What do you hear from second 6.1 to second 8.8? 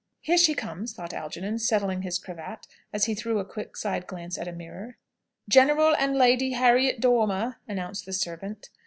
Lady Harriet Dormer," announced the servant.